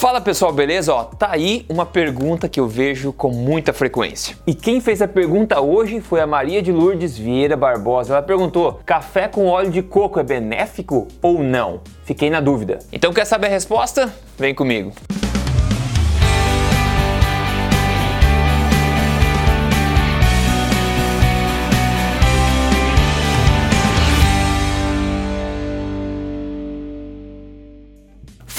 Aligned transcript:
Fala 0.00 0.18
pessoal, 0.18 0.50
beleza? 0.50 0.94
Ó, 0.94 1.04
tá 1.04 1.28
aí 1.30 1.66
uma 1.68 1.84
pergunta 1.84 2.48
que 2.48 2.58
eu 2.58 2.66
vejo 2.66 3.12
com 3.12 3.30
muita 3.30 3.70
frequência. 3.70 4.34
E 4.46 4.54
quem 4.54 4.80
fez 4.80 5.02
a 5.02 5.06
pergunta 5.06 5.60
hoje 5.60 6.00
foi 6.00 6.22
a 6.22 6.26
Maria 6.26 6.62
de 6.62 6.72
Lourdes 6.72 7.18
Vieira 7.18 7.54
Barbosa. 7.54 8.14
Ela 8.14 8.22
perguntou: 8.22 8.80
café 8.86 9.28
com 9.28 9.46
óleo 9.46 9.70
de 9.70 9.82
coco 9.82 10.18
é 10.18 10.22
benéfico 10.22 11.06
ou 11.20 11.42
não? 11.42 11.82
Fiquei 12.02 12.30
na 12.30 12.40
dúvida. 12.40 12.78
Então 12.90 13.12
quer 13.12 13.26
saber 13.26 13.48
a 13.48 13.50
resposta? 13.50 14.10
Vem 14.38 14.54
comigo. 14.54 14.90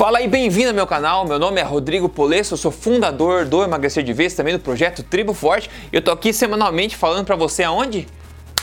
Fala 0.02 0.18
aí, 0.18 0.28
bem-vindo 0.28 0.70
ao 0.70 0.74
meu 0.74 0.88
canal. 0.88 1.28
Meu 1.28 1.38
nome 1.38 1.62
é 1.62 1.64
Rodrigo 1.64 2.10
Polesso, 2.10 2.56
eu 2.56 2.58
sou 2.58 2.72
fundador 2.72 3.46
do 3.46 3.62
Emagrecer 3.62 4.04
de 4.04 4.12
Vez, 4.12 4.34
também 4.34 4.52
do 4.52 4.60
projeto 4.60 5.04
Tribo 5.04 5.32
Forte. 5.32 5.70
Eu 5.94 6.02
tô 6.02 6.10
aqui 6.10 6.34
semanalmente 6.34 6.98
falando 6.98 7.24
para 7.24 7.36
você 7.36 7.62
aonde? 7.62 8.08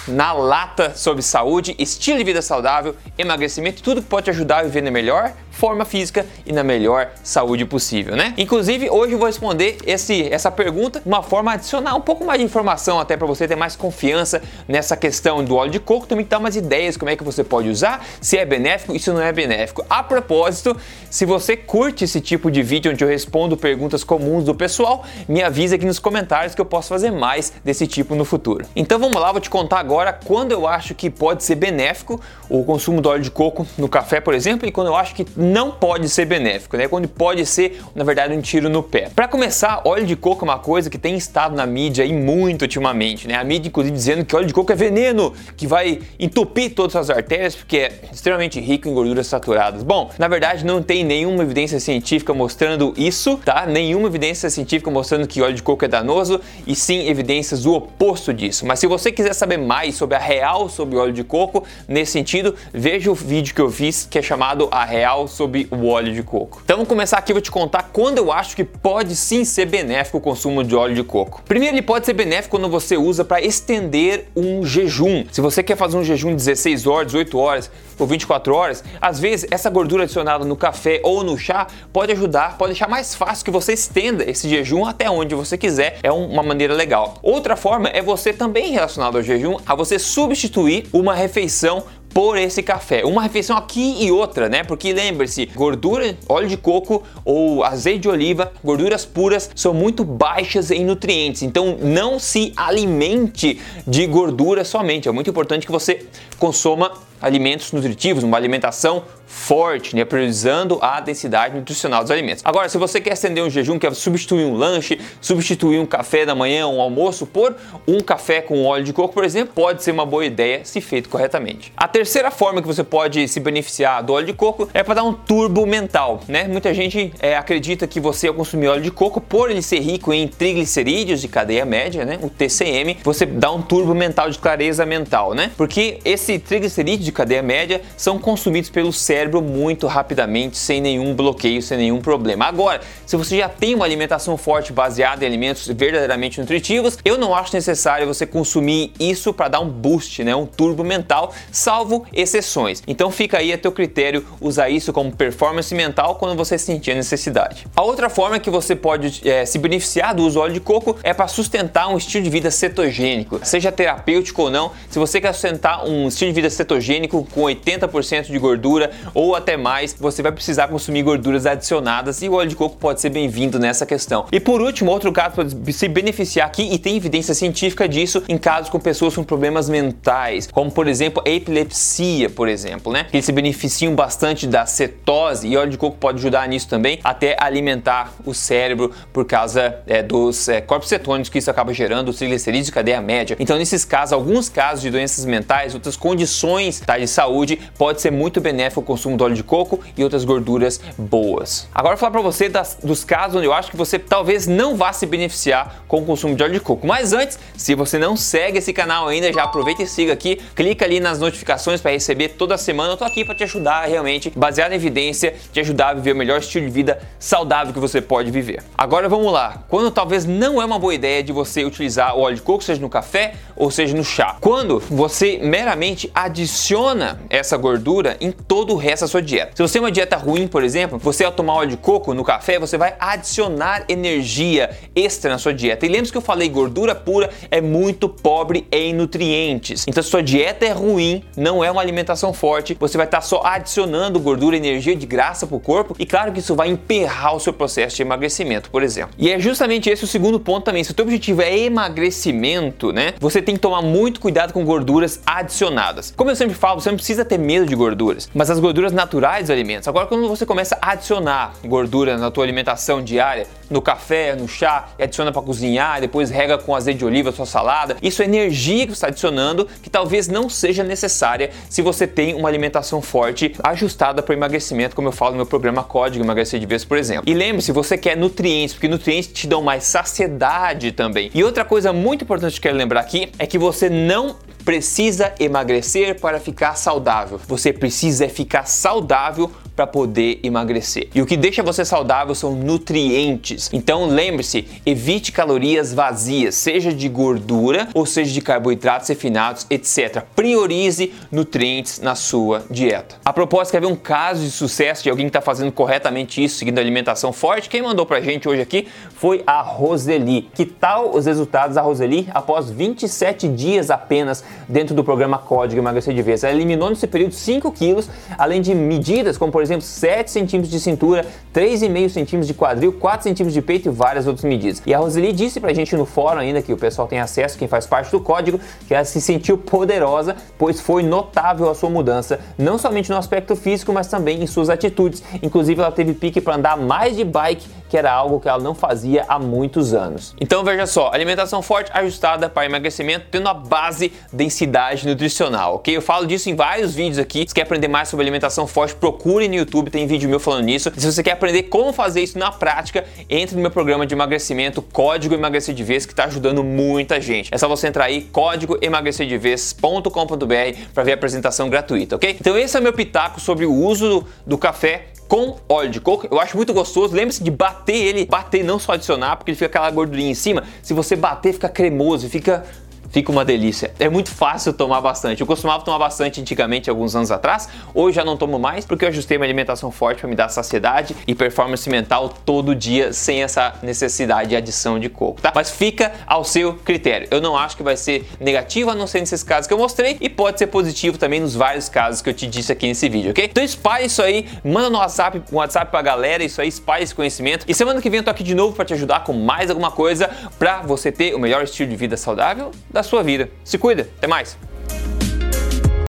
Na 0.09 0.33
lata 0.33 0.95
sobre 0.97 1.23
saúde, 1.23 1.75
estilo 1.79 2.16
de 2.16 2.25
vida 2.25 2.41
saudável, 2.41 2.97
emagrecimento 3.19 3.83
tudo 3.83 4.01
que 4.01 4.09
pode 4.09 4.25
te 4.25 4.30
ajudar 4.30 4.61
a 4.61 4.62
viver 4.62 4.89
melhor 4.91 5.35
forma 5.59 5.85
física 5.85 6.25
e 6.47 6.53
na 6.53 6.62
melhor 6.62 7.11
saúde 7.25 7.65
possível, 7.65 8.15
né? 8.15 8.33
Inclusive, 8.39 8.89
hoje 8.89 9.15
eu 9.15 9.19
vou 9.19 9.27
responder 9.27 9.77
esse, 9.85 10.33
essa 10.33 10.52
pergunta 10.52 11.01
de 11.01 11.09
uma 11.09 11.21
forma 11.21 11.52
adicional, 11.52 11.99
um 11.99 12.01
pouco 12.01 12.25
mais 12.25 12.39
de 12.39 12.45
informação 12.45 13.01
até 13.01 13.16
para 13.16 13.27
você 13.27 13.49
ter 13.49 13.57
mais 13.57 13.75
confiança 13.75 14.41
nessa 14.69 14.97
questão 14.97 15.45
do 15.45 15.57
óleo 15.57 15.73
de 15.73 15.80
coco, 15.80 16.07
também 16.07 16.25
dar 16.25 16.38
umas 16.38 16.55
ideias 16.55 16.97
como 16.97 17.11
é 17.11 17.16
que 17.16 17.25
você 17.25 17.43
pode 17.43 17.69
usar, 17.69 18.07
se 18.21 18.38
é 18.38 18.45
benéfico 18.45 18.95
e 18.95 19.01
se 19.01 19.11
não 19.11 19.21
é 19.21 19.33
benéfico. 19.33 19.85
A 19.91 20.01
propósito, 20.01 20.77
se 21.11 21.27
você 21.27 21.57
curte 21.57 22.05
esse 22.05 22.21
tipo 22.21 22.52
de 22.52 22.63
vídeo 22.63 22.93
onde 22.93 23.02
eu 23.02 23.09
respondo 23.09 23.57
perguntas 23.57 24.05
comuns 24.05 24.45
do 24.45 24.55
pessoal, 24.55 25.05
me 25.29 25.43
avisa 25.43 25.75
aqui 25.75 25.85
nos 25.85 25.99
comentários 25.99 26.54
que 26.54 26.60
eu 26.60 26.66
posso 26.66 26.88
fazer 26.88 27.10
mais 27.10 27.52
desse 27.65 27.85
tipo 27.88 28.15
no 28.15 28.25
futuro. 28.25 28.65
Então 28.77 28.97
vamos 28.97 29.21
lá, 29.21 29.32
vou 29.32 29.41
te 29.41 29.51
contar 29.51 29.80
agora 29.80 29.98
quando 30.24 30.52
eu 30.52 30.66
acho 30.66 30.95
que 30.95 31.10
pode 31.10 31.45
ser 31.45 31.54
benéfico 31.54 32.21
o 32.49 32.65
consumo 32.65 33.01
do 33.01 33.09
óleo 33.09 33.23
de 33.23 33.30
coco 33.30 33.66
no 33.77 33.88
café, 33.88 34.21
por 34.21 34.35
exemplo, 34.35 34.66
e 34.66 34.73
quando 34.73 34.88
eu 34.88 34.96
acho 34.96 35.15
que 35.15 35.27
não 35.37 35.71
pode 35.71 36.09
ser 36.09 36.24
benéfico, 36.24 36.77
né? 36.77 36.88
Quando 36.88 37.09
pode 37.09 37.45
ser, 37.45 37.80
na 37.95 38.04
verdade, 38.04 38.35
um 38.35 38.41
tiro 38.41 38.69
no 38.69 38.82
pé. 38.82 39.10
Para 39.15 39.29
começar, 39.29 39.82
óleo 39.85 40.07
de 40.07 40.16
coco 40.16 40.45
é 40.45 40.49
uma 40.49 40.59
coisa 40.59 40.88
que 40.88 40.99
tem 40.99 41.16
estado 41.16 41.54
na 41.54 41.66
mídia 41.66 42.04
aí 42.04 42.13
muito 42.13 42.63
ultimamente, 42.63 43.29
né? 43.29 43.35
A 43.35 43.45
mídia, 43.45 43.69
inclusive, 43.69 43.95
dizendo 43.95 44.24
que 44.24 44.35
óleo 44.35 44.46
de 44.46 44.54
coco 44.54 44.73
é 44.73 44.74
veneno, 44.74 45.35
que 45.57 45.66
vai 45.66 46.01
entupir 46.19 46.74
todas 46.74 46.96
as 46.96 47.10
artérias 47.10 47.54
porque 47.54 47.76
é 47.76 48.01
extremamente 48.13 48.60
rico 48.60 48.88
em 48.88 48.95
gorduras 48.95 49.26
saturadas. 49.26 49.82
Bom, 49.82 50.10
na 50.19 50.29
verdade, 50.29 50.65
não 50.65 50.82
tem 50.82 51.04
nenhuma 51.04 51.43
evidência 51.43 51.79
científica 51.80 52.32
mostrando 52.32 52.95
isso, 52.96 53.37
tá? 53.45 53.66
Nenhuma 53.66 54.09
evidência 54.09 54.49
científica 54.49 54.91
mostrando 54.91 55.26
que 55.26 55.43
óleo 55.43 55.54
de 55.54 55.63
coco 55.63 55.85
é 55.85 55.88
danoso 55.88 56.41
e 56.66 56.74
sim 56.74 57.09
evidências 57.09 57.63
do 57.63 57.74
oposto 57.74 58.32
disso. 58.32 58.66
Mas 58.66 58.79
se 58.79 58.87
você 58.87 59.13
quiser 59.13 59.35
saber 59.35 59.59
mais 59.59 59.88
sobre 59.93 60.17
a 60.17 60.19
real 60.19 60.69
sobre 60.69 60.97
óleo 60.97 61.13
de 61.13 61.25
coco, 61.25 61.65
nesse 61.87 62.13
sentido, 62.13 62.55
veja 62.73 63.11
o 63.11 63.15
vídeo 63.15 63.55
que 63.55 63.61
eu 63.61 63.71
fiz 63.71 64.06
que 64.09 64.19
é 64.19 64.22
chamado 64.22 64.69
A 64.71 64.84
Real 64.84 65.28
sobre 65.28 65.69
o 65.71 65.89
óleo 65.89 66.12
de 66.12 66.22
coco. 66.22 66.61
Então 66.65 66.77
vamos 66.77 66.89
começar 66.89 67.19
aqui, 67.19 67.33
vou 67.33 67.43
te 67.43 67.50
contar 67.50 67.91
quando 67.93 68.19
eu 68.19 68.33
acho 68.33 68.56
que 68.56 68.65
pode 68.65 69.15
sim 69.15 69.44
ser 69.44 69.66
benéfico 69.66 70.19
o 70.19 70.21
consumo 70.21 70.65
de 70.65 70.75
óleo 70.75 70.94
de 70.94 71.03
coco. 71.03 71.43
Primeiro, 71.47 71.77
ele 71.77 71.83
pode 71.83 72.06
ser 72.06 72.12
benéfico 72.12 72.56
quando 72.56 72.71
você 72.71 72.97
usa 72.97 73.25
para 73.25 73.41
estender 73.41 74.28
um 74.34 74.65
jejum. 74.65 75.25
Se 75.31 75.41
você 75.41 75.62
quer 75.62 75.77
fazer 75.77 75.97
um 75.97 76.05
jejum 76.05 76.31
de 76.31 76.37
16 76.37 76.87
horas, 76.87 77.06
18 77.09 77.39
horas 77.39 77.71
ou 77.99 78.06
24 78.06 78.55
horas, 78.55 78.84
às 79.00 79.19
vezes 79.19 79.47
essa 79.50 79.69
gordura 79.69 80.05
adicionada 80.05 80.44
no 80.44 80.56
café 80.56 81.00
ou 81.03 81.22
no 81.22 81.37
chá 81.37 81.66
pode 81.93 82.12
ajudar, 82.12 82.56
pode 82.56 82.72
deixar 82.72 82.89
mais 82.89 83.15
fácil 83.15 83.44
que 83.44 83.50
você 83.50 83.72
estenda 83.72 84.28
esse 84.28 84.49
jejum 84.49 84.84
até 84.84 85.11
onde 85.11 85.34
você 85.34 85.59
quiser. 85.59 85.99
É 86.03 86.12
uma 86.12 86.43
maneira 86.43 86.75
legal. 86.75 87.15
Outra 87.22 87.56
forma 87.56 87.89
é 87.89 88.00
você 88.00 88.33
também 88.33 88.72
relacionado 88.72 89.16
ao 89.16 89.22
jejum 89.22 89.56
a 89.69 89.75
você 89.75 89.99
substituir 89.99 90.87
uma 90.92 91.15
refeição 91.15 91.84
por 92.09 92.38
esse 92.38 92.62
café. 92.62 93.04
Uma 93.04 93.22
refeição 93.22 93.56
aqui 93.56 94.03
e 94.03 94.10
outra, 94.10 94.48
né? 94.48 94.65
Porque 94.65 94.92
lembre-se, 94.94 95.44
gordura, 95.47 96.16
óleo 96.26 96.48
de 96.48 96.56
coco 96.56 97.03
ou 97.22 97.62
azeite 97.62 98.00
de 98.00 98.09
oliva, 98.09 98.50
gorduras 98.65 99.04
puras 99.04 99.50
são 99.54 99.75
muito 99.75 100.04
baixas 100.04 100.70
em 100.70 100.84
nutrientes. 100.84 101.42
Então 101.42 101.76
não 101.81 102.19
se 102.19 102.53
alimente 102.56 103.60
de 103.87 104.06
gordura 104.06 104.65
somente. 104.65 105.06
É 105.06 105.12
muito 105.12 105.28
importante 105.28 105.66
que 105.66 105.72
você 105.72 106.06
consoma 106.38 106.91
alimentos 107.21 107.71
nutritivos, 107.72 108.25
uma 108.25 108.37
alimentação 108.37 109.04
forte, 109.28 109.94
né, 109.94 110.05
priorizando 110.05 110.78
a 110.81 111.00
densidade 111.00 111.55
nutricional 111.55 112.00
dos 112.03 112.11
alimentos. 112.11 112.43
Agora, 112.44 112.69
se 112.69 112.78
você 112.78 112.99
quer 113.00 113.12
estender 113.12 113.44
um 113.44 113.50
jejum, 113.50 113.78
quer 113.78 113.94
substituir 113.94 114.44
um 114.44 114.55
lanche, 114.55 114.99
substituir 115.21 115.78
um 115.78 115.87
café 115.87 116.25
da 116.25 116.34
manhã, 116.34 116.66
um 116.66 116.81
almoço 116.81 117.27
por 117.27 117.55
um 117.87 118.00
café 118.00 118.41
com 118.41 118.65
óleo 118.65 118.84
de 118.84 118.93
coco, 118.93 119.12
por 119.12 119.25
exemplo, 119.25 119.53
pode 119.55 119.83
ser 119.83 119.93
uma 119.93 120.06
boa 120.06 120.25
ideia 120.25 120.62
se 120.65 120.81
feito 120.81 121.11
corretamente. 121.11 121.72
A 121.77 121.87
terceira 121.87 122.31
forma 122.31 122.62
que 122.62 122.66
você 122.66 122.83
pode 122.83 123.28
se 123.28 123.39
beneficiar 123.39 124.03
do 124.03 124.15
óleo 124.15 124.27
de 124.27 124.33
coco 124.33 124.69
é 124.72 124.83
para 124.83 124.94
dar 124.94 125.05
um 125.05 125.12
turbo 125.12 125.66
mental, 125.66 126.21
né? 126.27 126.49
Muita 126.49 126.72
gente 126.72 127.12
é, 127.21 127.37
acredita 127.37 127.87
que 127.87 128.00
você 128.00 128.28
ao 128.28 128.34
consumir 128.34 128.69
óleo 128.69 128.83
de 128.83 128.91
coco, 128.91 129.21
por 129.21 129.50
ele 129.50 129.60
ser 129.60 129.81
rico 129.81 130.12
em 130.12 130.27
triglicerídeos 130.27 131.21
de 131.21 131.28
cadeia 131.28 131.66
média, 131.66 132.05
né, 132.05 132.19
o 132.22 132.31
TCM, 132.31 132.99
você 133.05 133.27
dá 133.27 133.53
um 133.53 133.60
turbo 133.60 133.95
mental 133.95 134.31
de 134.31 134.39
clareza 134.39 134.87
mental, 134.87 135.34
né? 135.34 135.50
Porque 135.56 135.99
esse 136.05 136.39
triglicerídeo 136.39 137.05
de 137.05 137.12
cadeia 137.12 137.43
média 137.43 137.83
são 137.97 138.19
consumidos 138.19 138.71
pelo 138.71 138.93
cérebro 138.93 139.17
cérebro 139.18 139.42
muito 139.42 139.88
rapidamente, 139.88 140.56
sem 140.56 140.80
nenhum 140.80 141.12
bloqueio, 141.12 141.60
sem 141.60 141.76
nenhum 141.76 142.00
problema. 142.00 142.44
Agora, 142.44 142.80
se 143.04 143.16
você 143.16 143.38
já 143.38 143.48
tem 143.48 143.74
uma 143.74 143.84
alimentação 143.84 144.36
forte 144.36 144.72
baseada 144.72 145.24
em 145.24 145.26
alimentos 145.26 145.66
verdadeiramente 145.66 146.38
nutritivos, 146.40 146.96
eu 147.04 147.18
não 147.18 147.34
acho 147.34 147.52
necessário 147.52 148.06
você 148.06 148.24
consumir 148.24 148.92
isso 149.00 149.32
para 149.32 149.48
dar 149.48 149.60
um 149.60 149.68
boost, 149.68 150.22
né, 150.22 150.36
um 150.36 150.46
turbo 150.46 150.84
mental, 150.84 151.34
salvo 151.50 152.06
exceções. 152.12 152.80
Então 152.86 153.10
fica 153.10 153.38
aí 153.38 153.52
a 153.52 153.58
teu 153.58 153.72
critério 153.72 154.24
usar 154.40 154.70
isso 154.70 154.92
como 154.92 155.10
performance 155.10 155.74
mental 155.74 156.14
quando 156.14 156.36
você 156.36 156.56
sentir 156.56 156.92
a 156.92 156.94
necessidade. 156.94 157.66
A 157.74 157.82
outra 157.82 158.08
forma 158.08 158.38
que 158.38 158.50
você 158.50 158.76
pode 158.76 159.28
é, 159.28 159.44
se 159.44 159.58
beneficiar 159.58 160.14
do 160.14 160.22
uso 160.22 160.38
do 160.38 160.42
óleo 160.42 160.54
de 160.54 160.60
coco 160.60 160.96
é 161.02 161.12
para 161.12 161.26
sustentar 161.26 161.88
um 161.88 161.96
estilo 161.96 162.22
de 162.22 162.30
vida 162.30 162.52
cetogênico, 162.52 163.40
seja 163.42 163.72
terapêutico 163.72 164.42
ou 164.42 164.50
não. 164.50 164.70
Se 164.88 164.98
você 164.98 165.20
quer 165.20 165.32
sustentar 165.32 165.84
um 165.84 166.06
estilo 166.06 166.30
de 166.30 166.36
vida 166.36 166.50
cetogênico 166.50 167.26
com 167.34 167.40
80% 167.42 168.26
de 168.26 168.38
gordura 168.38 168.92
ou 169.14 169.34
até 169.34 169.56
mais, 169.56 169.94
você 169.98 170.22
vai 170.22 170.32
precisar 170.32 170.69
consumir 170.69 171.02
gorduras 171.02 171.46
adicionadas 171.46 172.22
e 172.22 172.28
o 172.28 172.34
óleo 172.34 172.50
de 172.50 172.56
coco 172.56 172.76
pode 172.76 173.00
ser 173.00 173.10
bem-vindo 173.10 173.58
nessa 173.58 173.84
questão. 173.86 174.26
E 174.32 174.41
por 174.41 174.60
último, 174.60 174.91
outro 174.91 175.12
caso 175.12 175.36
pode 175.36 175.72
se 175.72 175.88
beneficiar 175.88 176.46
aqui 176.46 176.69
e 176.72 176.78
tem 176.78 176.96
evidência 176.96 177.34
científica 177.34 177.88
disso 177.88 178.22
em 178.28 178.38
casos 178.38 178.70
com 178.70 178.78
pessoas 178.78 179.14
com 179.14 179.24
problemas 179.24 179.68
mentais, 179.68 180.48
como 180.50 180.70
por 180.70 180.88
exemplo 180.88 181.22
epilepsia, 181.24 182.30
por 182.30 182.48
exemplo, 182.48 182.92
né? 182.92 183.06
Eles 183.12 183.24
se 183.24 183.32
beneficiam 183.32 183.94
bastante 183.94 184.47
da 184.47 184.66
cetose 184.66 185.48
e 185.48 185.56
óleo 185.56 185.70
de 185.70 185.78
coco 185.78 185.97
pode 185.97 186.18
ajudar 186.18 186.48
nisso 186.48 186.68
também, 186.68 186.98
até 187.02 187.36
alimentar 187.38 188.12
o 188.24 188.34
cérebro 188.34 188.92
por 189.12 189.24
causa 189.24 189.80
é, 189.86 190.02
dos 190.02 190.48
é, 190.48 190.60
corpos 190.60 190.88
cetônicos 190.88 191.30
que 191.30 191.38
isso 191.38 191.50
acaba 191.50 191.72
gerando, 191.72 192.08
os 192.08 192.16
triglicerídeos 192.16 192.66
de 192.66 192.72
cadeia 192.72 193.00
média. 193.00 193.36
Então, 193.38 193.56
nesses 193.58 193.84
casos, 193.84 194.12
alguns 194.12 194.48
casos 194.48 194.82
de 194.82 194.91
doenças 194.91 195.24
mentais, 195.24 195.74
outras 195.74 195.97
condições 195.97 196.80
tá, 196.80 196.98
de 196.98 197.06
saúde, 197.06 197.58
pode 197.76 198.00
ser 198.00 198.10
muito 198.10 198.41
benéfico 198.41 198.82
consumo 198.98 199.16
do 199.16 199.22
óleo 199.22 199.36
de 199.36 199.44
coco 199.44 199.81
e 199.97 200.03
outras 200.03 200.25
gorduras 200.25 200.81
boas. 200.98 201.69
Agora 201.72 201.94
vou 201.94 202.00
falar 202.00 202.10
para 202.10 202.20
você 202.20 202.48
das, 202.48 202.78
dos 202.82 203.04
casos 203.04 203.36
onde 203.36 203.47
eu 203.47 203.53
acho 203.53 203.70
que 203.70 203.76
você 203.76 203.98
talvez 203.98 204.48
não 204.48 204.76
vá 204.76 204.92
se 204.92 205.06
beneficiar 205.06 205.84
com 205.86 206.00
o 206.00 206.04
consumo 206.04 206.34
de 206.34 206.42
óleo 206.42 206.54
de 206.54 206.60
coco. 206.60 206.84
Mas 206.86 207.12
antes, 207.12 207.38
se 207.56 207.75
você 207.76 207.97
não 207.98 208.16
segue 208.16 208.59
esse 208.59 208.72
canal 208.72 209.06
ainda, 209.06 209.32
já 209.32 209.44
aproveita 209.44 209.82
e 209.82 209.86
siga 209.86 210.12
aqui, 210.12 210.36
clica 210.56 210.84
ali 210.84 210.98
nas 210.98 211.20
notificações 211.20 211.81
para 211.81 211.92
receber 211.92 212.31
toda 212.31 212.59
semana. 212.59 212.92
Eu 212.92 212.97
tô 212.97 213.04
aqui 213.04 213.25
para 213.25 213.34
te 213.34 213.44
ajudar 213.44 213.86
realmente, 213.86 214.31
baseado 214.34 214.72
em 214.72 214.75
evidência, 214.75 215.34
te 215.53 215.60
ajudar 215.60 215.91
a 215.91 215.94
viver 215.94 216.12
o 216.12 216.16
melhor 216.16 216.41
estilo 216.41 216.66
de 216.66 216.72
vida 216.72 216.98
saudável 217.20 217.72
que 217.72 217.78
você 217.78 218.00
pode 218.00 218.30
viver. 218.32 218.62
Agora 218.77 219.09
vamos 219.09 219.33
lá. 219.33 219.62
Quando 219.68 219.91
talvez 219.92 220.24
não 220.24 220.60
é 220.60 220.65
uma 220.65 220.78
boa 220.78 220.95
ideia 220.95 221.22
de 221.22 221.33
você 221.33 221.65
utilizar 221.65 222.16
o 222.16 222.21
óleo 222.22 222.36
de 222.36 222.42
coco, 222.42 222.65
seja 222.65 222.80
no 222.80 222.89
café 222.89 223.34
ou 223.54 223.71
seja 223.71 223.97
no 223.97 224.04
chá. 224.04 224.36
Quando 224.41 224.80
você 224.91 225.39
meramente 225.39 226.10
adiciona 226.15 227.21
essa 227.30 227.56
gordura 227.56 228.16
em 228.21 228.33
todo 228.33 228.74
o 228.74 228.77
da 228.90 229.08
sua 229.08 229.22
dieta. 229.22 229.52
Se 229.54 229.62
você 229.62 229.74
tem 229.74 229.82
uma 229.82 229.90
dieta 229.90 230.16
ruim, 230.16 230.46
por 230.46 230.62
exemplo, 230.62 230.98
você 230.98 231.24
ao 231.24 231.32
tomar 231.32 231.54
óleo 231.54 231.70
de 231.70 231.76
coco 231.76 232.14
no 232.14 232.24
café, 232.24 232.58
você 232.58 232.76
vai 232.76 232.94
adicionar 232.98 233.84
energia 233.88 234.70
extra 234.94 235.30
na 235.30 235.38
sua 235.38 235.52
dieta. 235.52 235.86
E 235.86 235.88
lembre-se 235.88 236.12
que 236.12 236.18
eu 236.18 236.22
falei, 236.22 236.48
gordura 236.48 236.94
pura 236.94 237.30
é 237.50 237.60
muito 237.60 238.08
pobre 238.08 238.66
em 238.70 238.92
nutrientes. 238.94 239.84
Então 239.86 240.02
se 240.02 240.08
sua 240.08 240.22
dieta 240.22 240.64
é 240.66 240.72
ruim, 240.72 241.22
não 241.36 241.62
é 241.62 241.70
uma 241.70 241.80
alimentação 241.80 242.32
forte, 242.32 242.76
você 242.78 242.96
vai 242.96 243.06
estar 243.06 243.20
só 243.20 243.42
adicionando 243.44 244.18
gordura, 244.20 244.56
energia 244.56 244.96
de 244.96 245.06
graça 245.06 245.46
para 245.46 245.56
o 245.56 245.60
corpo 245.60 245.94
e 245.98 246.06
claro 246.06 246.32
que 246.32 246.38
isso 246.40 246.54
vai 246.54 246.68
emperrar 246.68 247.34
o 247.34 247.40
seu 247.40 247.52
processo 247.52 247.96
de 247.96 248.02
emagrecimento, 248.02 248.70
por 248.70 248.82
exemplo. 248.82 249.14
E 249.18 249.30
é 249.30 249.38
justamente 249.38 249.90
esse 249.90 250.04
o 250.04 250.06
segundo 250.06 250.40
ponto 250.40 250.64
também. 250.64 250.82
Se 250.84 250.90
o 250.90 250.94
teu 250.94 251.04
objetivo 251.04 251.42
é 251.42 251.56
emagrecimento, 251.58 252.92
né? 252.92 253.14
Você 253.18 253.42
tem 253.42 253.54
que 253.54 253.60
tomar 253.60 253.82
muito 253.82 254.20
cuidado 254.20 254.52
com 254.52 254.64
gorduras 254.64 255.20
adicionadas. 255.26 256.12
Como 256.17 256.31
eu 256.31 256.37
sempre 256.37 256.55
falo, 256.55 256.81
você 256.81 256.90
não 256.90 256.96
precisa 256.96 257.25
ter 257.25 257.38
medo 257.38 257.67
de 257.67 257.75
gorduras, 257.75 258.29
mas 258.35 258.50
as 258.50 258.58
gorduras 258.58 258.78
gorduras 258.79 258.93
naturais 258.93 259.43
dos 259.43 259.51
alimentos. 259.51 259.89
Agora, 259.89 260.07
quando 260.07 260.29
você 260.29 260.47
começa 260.47 260.79
a 260.81 260.93
adicionar 260.93 261.53
gordura 261.65 262.17
na 262.17 262.31
tua 262.31 262.45
alimentação 262.45 263.03
diária, 263.03 263.47
no 263.69 263.83
café, 263.83 264.37
no 264.37 264.47
chá, 264.47 264.89
e 264.97 265.03
adiciona 265.03 265.33
para 265.33 265.43
cozinhar, 265.43 266.01
depois 266.01 266.31
rega 266.31 266.57
com 266.57 266.75
azeite 266.75 266.99
de 266.99 267.05
oliva 267.05 267.31
a 267.31 267.33
sua 267.33 267.45
salada, 267.45 267.97
isso 268.01 268.23
é 268.23 268.25
energia 268.25 268.87
que 268.87 268.93
você 268.93 268.97
está 268.97 269.09
adicionando 269.09 269.67
que 269.83 269.91
talvez 269.91 270.29
não 270.29 270.49
seja 270.49 270.85
necessária 270.85 271.51
se 271.69 271.83
você 271.83 272.07
tem 272.07 272.35
uma 272.35 272.49
alimentação 272.49 273.03
forte 273.03 273.53
ajustada 273.65 274.23
para 274.23 274.35
emagrecimento, 274.35 274.95
como 274.95 275.09
eu 275.09 275.13
falo 275.13 275.33
no 275.33 275.39
meu 275.39 275.47
programa 275.47 275.83
Código 275.83 276.25
Emagrecer 276.25 276.61
de 276.61 276.67
Vez, 276.67 276.85
por 276.85 276.97
exemplo. 276.97 277.25
E 277.27 277.35
lembre-se, 277.35 277.73
você 277.73 277.99
quer 277.99 278.17
nutrientes, 278.17 278.75
porque 278.75 278.87
nutrientes 278.87 279.33
te 279.33 279.49
dão 279.49 279.61
mais 279.61 279.85
saciedade 279.85 280.93
também. 280.93 281.31
E 281.35 281.43
outra 281.43 281.65
coisa 281.65 281.93
muito 281.93 282.23
importante 282.23 282.53
que 282.53 282.59
eu 282.59 282.71
quero 282.71 282.79
lembrar 282.79 283.01
aqui 283.01 283.33
é 283.39 283.47
que 283.47 283.59
você 283.59 283.91
não 283.91 284.37
precisa 284.69 285.32
emagrecer 285.41 286.20
para 286.20 286.38
ficar 286.38 286.75
saudável. 286.75 287.41
Você 287.49 287.73
precisa 287.73 288.29
ficar 288.29 288.67
saudável 288.67 289.50
para 289.75 289.87
poder 289.87 290.41
emagrecer. 290.43 291.09
E 291.15 291.23
o 291.23 291.26
que 291.26 291.37
deixa 291.38 291.62
você 291.62 291.85
saudável 291.85 292.35
são 292.35 292.55
nutrientes. 292.55 293.70
Então 293.73 294.06
lembre-se, 294.06 294.67
evite 294.85 295.32
calorias 295.32 295.94
vazias, 295.94 296.56
seja 296.56 296.93
de 296.93 297.09
gordura 297.09 297.88
ou 297.94 298.05
seja 298.05 298.31
de 298.31 298.43
carboidratos 298.43 299.09
refinados, 299.09 299.67
etc. 299.70 300.23
Priorize 300.35 301.14
nutrientes 301.31 302.00
na 302.00 302.14
sua 302.14 302.64
dieta. 302.69 303.17
A 303.25 303.32
propósito, 303.32 303.73
quer 303.73 303.81
ver 303.81 303.87
um 303.87 303.97
caso 303.97 304.43
de 304.43 304.50
sucesso 304.50 305.05
de 305.05 305.09
alguém 305.09 305.26
que 305.26 305.31
está 305.31 305.41
fazendo 305.41 305.73
corretamente 305.73 306.44
isso, 306.44 306.59
seguindo 306.59 306.79
alimentação 306.79 307.32
forte? 307.32 307.71
Quem 307.71 307.81
mandou 307.81 308.05
pra 308.05 308.21
gente 308.21 308.49
hoje 308.49 308.61
aqui 308.61 308.88
foi 309.14 309.44
a 309.47 309.62
Roseli. 309.62 310.50
Que 310.55 310.67
tal 310.67 311.17
os 311.17 311.25
resultados 311.25 311.76
da 311.76 311.82
Roseli 311.82 312.29
após 312.35 312.69
27 312.69 313.49
dias 313.49 313.91
apenas 313.91 314.44
dentro 314.69 314.95
do 314.95 315.05
programa 315.05 315.39
Código 315.39 315.81
Emagrecer 315.81 316.15
de 316.15 316.23
Vez? 316.23 316.45
Ela 316.45 316.55
eliminou 316.55 316.89
nesse 316.91 317.07
período 317.07 317.35
5 317.35 317.71
quilos, 317.73 318.09
além 318.37 318.61
de 318.61 318.75
medidas 318.75 319.37
como, 319.37 319.53
por 319.53 319.63
exemplo, 319.63 319.83
7 319.83 320.31
centímetros 320.31 320.71
de 320.71 320.81
cintura, 320.81 321.27
3,5 321.55 322.09
centímetros 322.09 322.47
de 322.47 322.55
quadril, 322.55 322.93
4 322.93 323.25
centímetros 323.25 323.55
de 323.55 323.63
peito 323.63 323.89
e 323.89 323.93
várias 323.93 324.27
outras 324.27 324.45
medidas. 324.45 324.83
E 324.87 324.95
a 324.95 324.99
Roseli 324.99 325.33
disse 325.33 325.61
pra 325.61 325.73
gente 325.73 325.97
no 325.97 326.07
fórum 326.07 326.41
ainda 326.41 326.63
que 326.63 326.73
o 326.73 326.77
pessoal 326.77 327.07
tem 327.07 327.21
acesso, 327.21 327.59
quem 327.59 327.69
faz 327.69 327.87
parte 327.87 328.11
do 328.11 328.21
código, 328.21 328.61
que 328.87 328.95
ela 328.95 329.05
se 329.05 329.21
sentiu 329.21 329.59
poderosa, 329.59 330.37
pois 330.57 330.81
foi 330.81 331.03
notável 331.03 331.71
a 331.71 331.75
sua 331.75 331.91
mudança, 331.91 332.41
não 332.57 332.79
somente 332.79 333.11
no 333.11 333.17
aspecto 333.17 333.55
físico, 333.55 333.93
mas 333.93 334.07
também 334.07 334.43
em 334.43 334.47
suas 334.47 334.71
atitudes. 334.71 335.23
Inclusive, 335.43 335.81
ela 335.81 335.93
teve 335.93 336.15
pique 336.15 336.41
para 336.41 336.57
andar 336.57 336.77
mais 336.77 337.17
de 337.17 337.25
bike, 337.25 337.67
que 337.88 337.96
era 337.96 338.12
algo 338.12 338.40
que 338.40 338.49
ela 338.49 338.62
não 338.62 338.75
fazia 338.75 339.25
há 339.29 339.38
muitos 339.38 339.94
anos. 339.94 340.35
Então 340.40 340.64
veja 340.64 340.87
só, 340.87 341.11
alimentação 341.12 341.62
forte 341.62 341.90
ajustada 341.93 342.49
para 342.49 342.67
emagrecimento, 342.67 343.26
tendo 343.31 343.49
a 343.49 343.55
base 343.55 344.12
densidade 344.32 345.06
nutricional, 345.06 345.76
ok? 345.76 345.96
Eu 345.96 346.02
falo 346.02 346.26
disso 346.26 346.50
em 346.50 346.55
vários 346.55 346.94
vídeos 346.94 347.19
aqui. 347.19 347.46
Se 347.49 347.55
quer 347.55 347.62
aprender 347.62 347.88
mais 347.88 348.08
sobre 348.08 348.25
alimentação 348.25 348.67
forte, 348.67 348.94
procure 348.94 349.49
no 349.49 349.55
YouTube, 349.55 349.90
tem 349.90 350.06
vídeo 350.06 350.29
meu 350.29 350.40
falando 350.40 350.64
nisso. 350.64 350.93
E 350.96 351.00
se 351.00 351.12
você 351.12 351.23
quer 351.23 351.32
aprender 351.32 351.64
como 351.64 351.93
fazer 351.93 352.23
isso 352.23 352.38
na 352.38 352.52
prática, 352.52 353.05
entre 353.29 353.56
no 353.56 353.62
meu 353.62 353.70
programa 353.70 354.06
de 354.06 354.14
emagrecimento, 354.14 354.81
Código 354.82 355.35
Emagrecer 355.35 355.75
de 355.75 355.85
Vez, 355.85 356.06
que 356.06 356.12
está 356.12 356.25
ajudando 356.25 356.64
muita 356.64 357.20
gente. 357.20 357.52
É 357.52 357.58
só 357.58 357.69
você 357.69 357.88
entrar 357.88 358.05
aí, 358.05 358.23
códigoemagrecerdevez.com.br 358.23 360.79
para 360.94 361.05
ver 361.05 361.12
a 361.12 361.14
apresentação 361.14 361.69
gratuita, 361.69 362.17
ok? 362.17 362.37
Então 362.40 362.56
esse 362.56 362.76
é 362.76 362.81
o 362.81 362.82
meu 362.82 362.93
pitaco 362.93 363.40
sobre 363.40 363.67
o 363.67 363.73
uso 363.73 364.25
do 364.46 364.58
café 364.58 365.06
com 365.29 365.57
óleo 365.69 365.91
de 365.91 366.01
coco. 366.01 366.27
Eu 366.31 366.41
acho 366.41 366.57
muito 366.57 366.73
gostoso. 366.73 367.15
Lembre-se 367.15 367.45
de 367.45 367.51
bater 367.51 367.95
ele, 367.95 368.25
bater 368.25 368.65
não 368.65 368.79
só 368.79 368.93
adicionar, 368.93 369.37
porque 369.37 369.51
ele 369.51 369.57
fica 369.57 369.67
aquela 369.67 369.91
gordurinha 369.91 370.31
em 370.31 370.35
cima. 370.35 370.65
Se 370.83 370.95
você 370.95 371.15
bater, 371.15 371.53
fica 371.53 371.69
cremoso, 371.69 372.29
fica 372.29 372.65
fica 373.11 373.31
uma 373.33 373.45
delícia. 373.45 373.93
É 373.99 374.09
muito 374.09 374.31
fácil 374.31 374.73
tomar 374.73 375.01
bastante. 375.01 375.41
Eu 375.41 375.47
costumava 375.47 375.85
tomar 375.85 375.99
bastante 375.99 376.41
antigamente, 376.41 376.91
alguns 376.91 377.15
anos 377.15 377.31
atrás. 377.31 377.69
Hoje 377.95 378.17
já 378.17 378.25
não 378.25 378.37
tomo 378.37 378.59
mais 378.59 378.85
porque 378.85 379.05
eu 379.05 379.09
ajustei 379.09 379.39
minha 379.39 379.47
alimentação 379.47 379.91
forte 379.91 380.21
para 380.21 380.29
me 380.29 380.37
dar 380.37 380.49
saciedade 380.49 381.15
e 381.27 381.35
performance 381.35 381.89
mental 381.89 382.29
todo 382.29 382.75
dia 382.75 383.13
sem 383.13 383.43
essa 383.43 383.75
necessidade 383.83 384.51
de 384.51 384.57
adição 384.57 384.99
de 384.99 385.09
coco, 385.09 385.41
tá? 385.41 385.53
Mas 385.55 385.71
fica 385.71 386.13
ao 386.27 386.45
seu 386.45 386.75
critério. 386.75 387.29
Eu 387.31 387.41
não 387.41 387.57
acho 387.57 387.77
que 387.77 387.83
vai 387.83 387.97
ser 387.97 388.29
negativo, 388.41 388.91
a 388.91 388.95
não 388.95 389.07
ser 389.07 389.21
nesses 389.21 389.43
casos 389.43 389.67
que 389.67 389.73
eu 389.73 389.79
mostrei, 389.79 390.17
e 390.21 390.29
pode 390.29 390.59
ser 390.59 390.67
positivo 390.67 391.19
também 391.19 391.41
nos 391.41 391.55
vários 391.55 391.89
casos 391.89 392.23
que 392.23 392.29
eu 392.29 392.35
te 392.35 392.47
disse 392.47 392.73
aqui 392.73 392.87
nesse 392.87 393.09
vídeo, 393.09 393.31
ok? 393.31 393.45
Então 393.45 393.63
espalhe 393.63 394.07
isso 394.07 394.23
aí, 394.23 394.47
manda 394.65 394.91
no 394.91 394.99
WhatsApp, 394.99 395.43
um 395.53 395.57
WhatsApp 395.57 395.91
pra 395.91 396.03
galera, 396.03 396.45
isso 396.45 396.61
aí, 396.61 396.69
espalhe 396.69 397.05
esse 397.05 397.15
conhecimento. 397.15 397.65
E 397.69 397.75
semana 397.75 398.01
que 398.01 398.11
vem 398.11 398.19
eu 398.19 398.25
tô 398.25 398.31
aqui 398.31 398.43
de 398.43 398.55
novo 398.55 398.75
para 398.75 398.85
te 398.85 398.95
ajudar 398.95 399.25
com 399.25 399.33
mais 399.33 399.71
alguma 399.71 399.91
coisa 399.91 400.31
para 400.59 400.83
você 400.83 401.11
ter 401.11 401.35
o 401.35 401.39
melhor 401.39 401.63
estilo 401.63 401.89
de 401.89 401.97
vida 401.97 402.17
saudável 402.17 402.71
da 402.99 403.03
sua 403.05 403.23
vida. 403.23 403.49
Se 403.65 403.79
cuida, 403.79 404.03
até 404.19 404.27
mais! 404.27 404.59